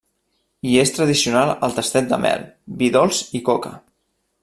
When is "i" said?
3.41-3.47